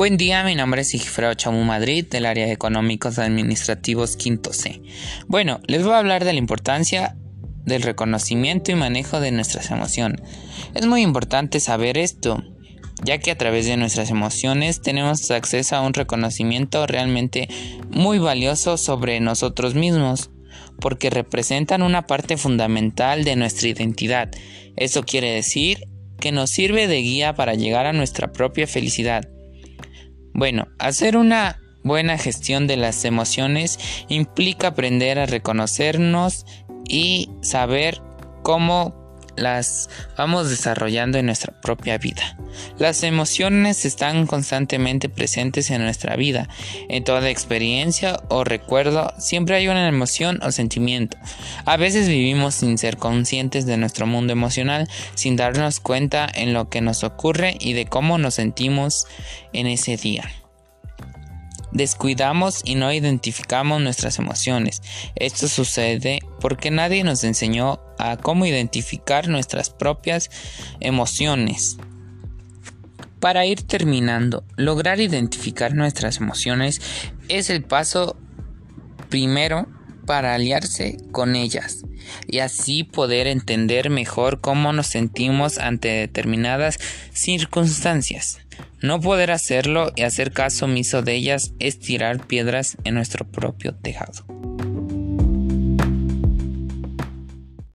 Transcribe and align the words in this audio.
Buen 0.00 0.16
día, 0.16 0.42
mi 0.44 0.54
nombre 0.54 0.80
es 0.80 0.88
Sigifredo 0.88 1.34
Chamu 1.34 1.62
Madrid 1.62 2.06
del 2.06 2.24
área 2.24 2.46
de 2.46 2.52
económicos 2.52 3.18
administrativos 3.18 4.16
quinto 4.16 4.54
C. 4.54 4.80
Bueno, 5.26 5.60
les 5.66 5.84
voy 5.84 5.92
a 5.92 5.98
hablar 5.98 6.24
de 6.24 6.32
la 6.32 6.38
importancia 6.38 7.18
del 7.66 7.82
reconocimiento 7.82 8.72
y 8.72 8.76
manejo 8.76 9.20
de 9.20 9.30
nuestras 9.30 9.70
emociones. 9.70 10.22
Es 10.72 10.86
muy 10.86 11.02
importante 11.02 11.60
saber 11.60 11.98
esto, 11.98 12.42
ya 13.04 13.18
que 13.18 13.30
a 13.30 13.36
través 13.36 13.66
de 13.66 13.76
nuestras 13.76 14.08
emociones 14.08 14.80
tenemos 14.80 15.30
acceso 15.30 15.76
a 15.76 15.82
un 15.82 15.92
reconocimiento 15.92 16.86
realmente 16.86 17.50
muy 17.90 18.18
valioso 18.18 18.78
sobre 18.78 19.20
nosotros 19.20 19.74
mismos, 19.74 20.30
porque 20.80 21.10
representan 21.10 21.82
una 21.82 22.06
parte 22.06 22.38
fundamental 22.38 23.22
de 23.24 23.36
nuestra 23.36 23.68
identidad. 23.68 24.30
Eso 24.76 25.02
quiere 25.02 25.30
decir 25.30 25.84
que 26.18 26.32
nos 26.32 26.48
sirve 26.48 26.86
de 26.86 27.02
guía 27.02 27.34
para 27.34 27.52
llegar 27.52 27.84
a 27.84 27.92
nuestra 27.92 28.32
propia 28.32 28.66
felicidad. 28.66 29.28
Bueno, 30.32 30.68
hacer 30.78 31.16
una 31.16 31.60
buena 31.82 32.18
gestión 32.18 32.66
de 32.66 32.76
las 32.76 33.04
emociones 33.04 33.78
implica 34.08 34.68
aprender 34.68 35.18
a 35.18 35.26
reconocernos 35.26 36.46
y 36.88 37.30
saber 37.42 38.02
cómo 38.42 38.99
las 39.40 39.88
vamos 40.16 40.50
desarrollando 40.50 41.18
en 41.18 41.26
nuestra 41.26 41.52
propia 41.60 41.98
vida. 41.98 42.36
Las 42.78 43.02
emociones 43.02 43.84
están 43.84 44.26
constantemente 44.26 45.08
presentes 45.08 45.70
en 45.70 45.82
nuestra 45.82 46.16
vida. 46.16 46.48
En 46.88 47.04
toda 47.04 47.30
experiencia 47.30 48.20
o 48.28 48.44
recuerdo 48.44 49.12
siempre 49.18 49.56
hay 49.56 49.68
una 49.68 49.88
emoción 49.88 50.40
o 50.42 50.52
sentimiento. 50.52 51.16
A 51.64 51.76
veces 51.76 52.08
vivimos 52.08 52.54
sin 52.54 52.78
ser 52.78 52.96
conscientes 52.96 53.66
de 53.66 53.76
nuestro 53.76 54.06
mundo 54.06 54.32
emocional, 54.32 54.88
sin 55.14 55.36
darnos 55.36 55.80
cuenta 55.80 56.28
en 56.32 56.52
lo 56.52 56.68
que 56.68 56.80
nos 56.80 57.04
ocurre 57.04 57.56
y 57.58 57.72
de 57.72 57.86
cómo 57.86 58.18
nos 58.18 58.34
sentimos 58.34 59.06
en 59.52 59.66
ese 59.66 59.96
día. 59.96 60.30
Descuidamos 61.72 62.62
y 62.64 62.74
no 62.74 62.92
identificamos 62.92 63.80
nuestras 63.80 64.18
emociones. 64.18 64.82
Esto 65.14 65.48
sucede 65.48 66.20
porque 66.40 66.70
nadie 66.70 67.04
nos 67.04 67.24
enseñó 67.24 67.80
a 67.98 68.16
cómo 68.16 68.46
identificar 68.46 69.28
nuestras 69.28 69.70
propias 69.70 70.30
emociones. 70.80 71.76
Para 73.20 73.44
ir 73.44 73.62
terminando, 73.62 74.44
lograr 74.56 75.00
identificar 75.00 75.74
nuestras 75.74 76.16
emociones 76.16 76.80
es 77.28 77.50
el 77.50 77.62
paso 77.62 78.16
primero 79.10 79.68
para 80.10 80.34
aliarse 80.34 80.96
con 81.12 81.36
ellas 81.36 81.84
y 82.26 82.40
así 82.40 82.82
poder 82.82 83.28
entender 83.28 83.90
mejor 83.90 84.40
cómo 84.40 84.72
nos 84.72 84.88
sentimos 84.88 85.58
ante 85.58 85.86
determinadas 85.86 86.80
circunstancias. 87.12 88.40
No 88.82 89.00
poder 89.00 89.30
hacerlo 89.30 89.92
y 89.94 90.02
hacer 90.02 90.32
caso 90.32 90.64
omiso 90.64 91.02
de 91.02 91.14
ellas 91.14 91.52
es 91.60 91.78
tirar 91.78 92.26
piedras 92.26 92.76
en 92.82 92.94
nuestro 92.94 93.24
propio 93.24 93.72
tejado. 93.72 94.39